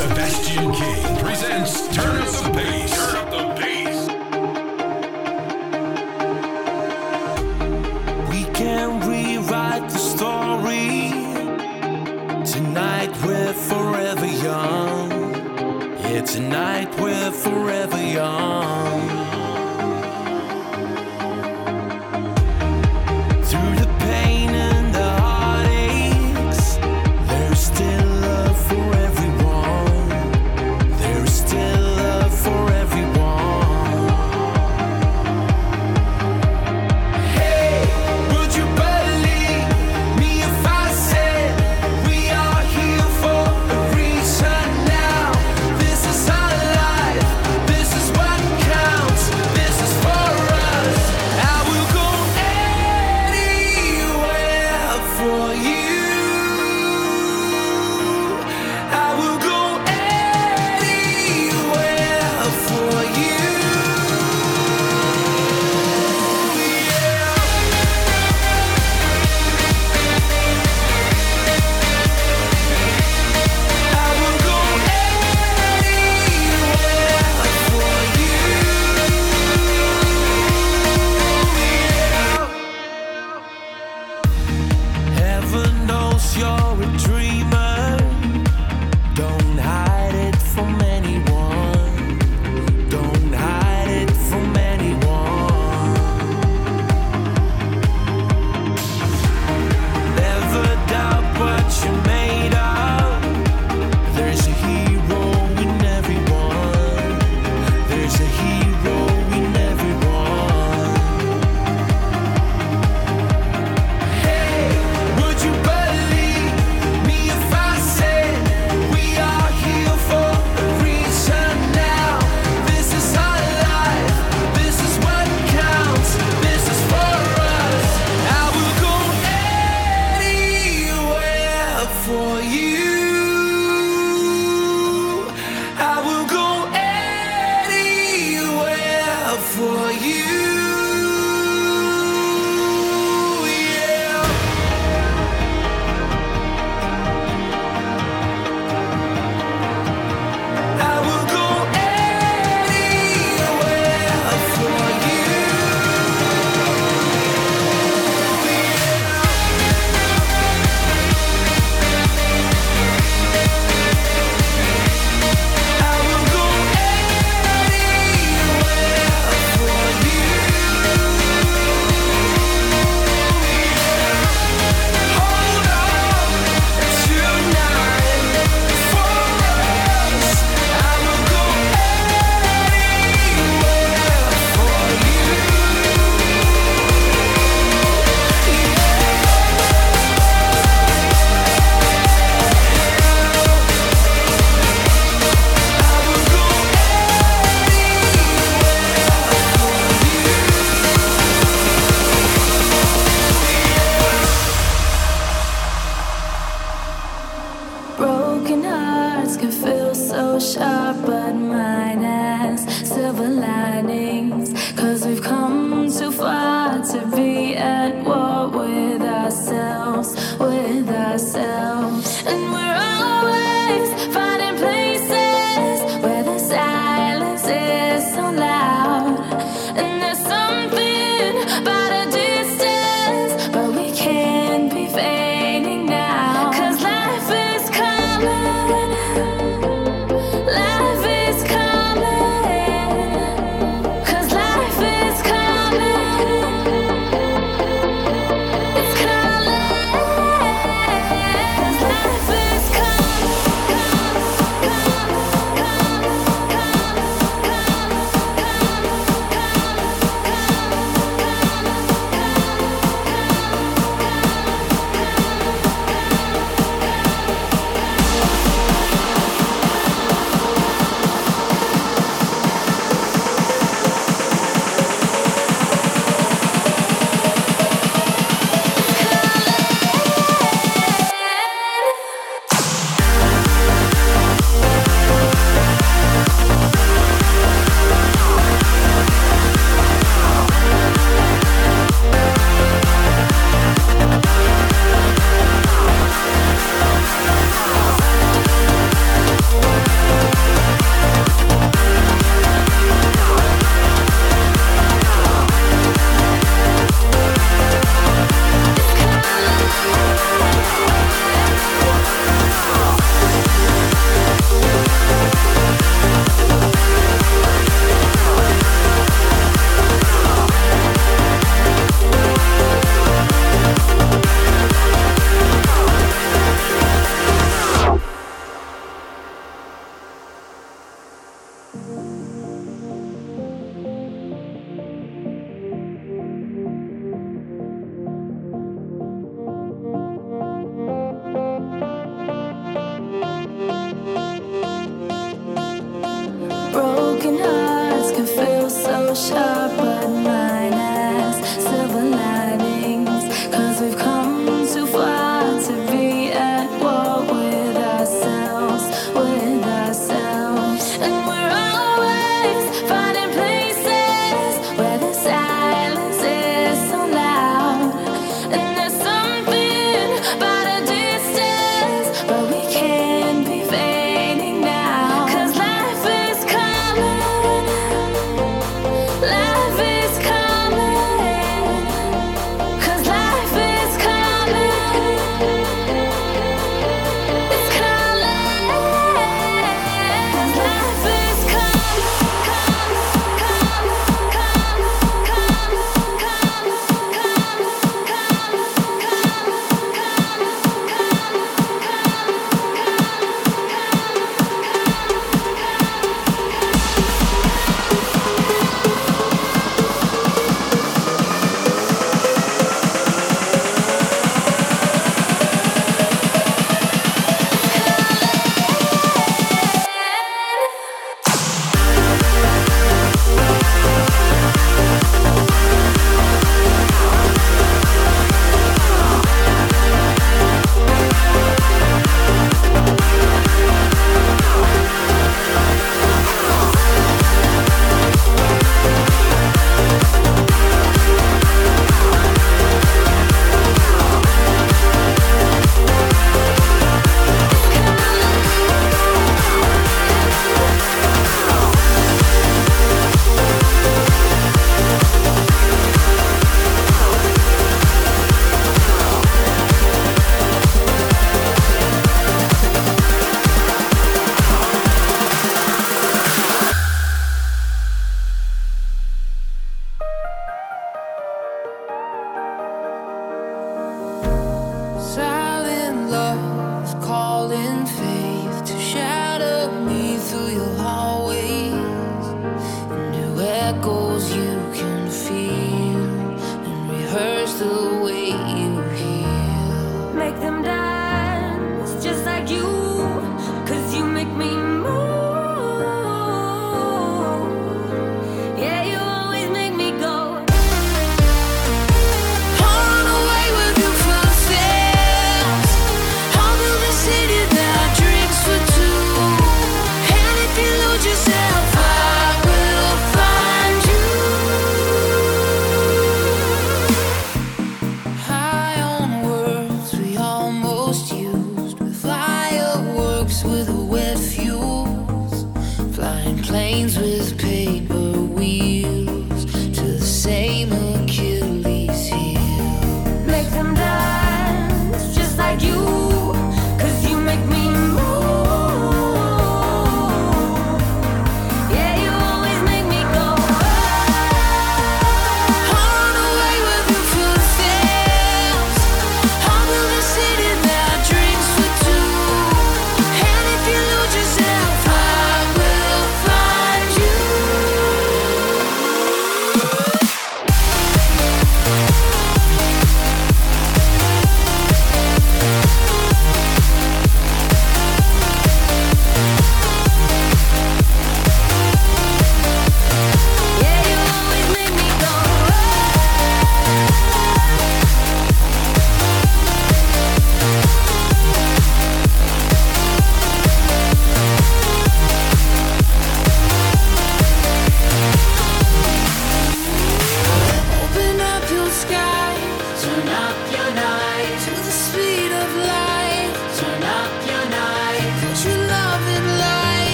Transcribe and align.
Sebastian 0.00 0.79